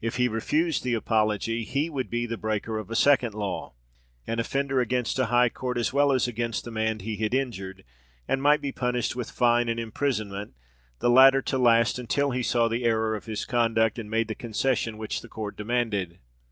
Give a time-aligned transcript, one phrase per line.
[0.00, 3.74] If he refused the apology, he would be the breaker of a second law;
[4.26, 7.84] an offender against a high court, as well as against the man he had injured,
[8.26, 10.54] and might be punished with fine and imprisonment,
[10.98, 14.34] the latter to last until he saw the error of his conduct, and made the
[14.34, 16.18] concession which the court demanded.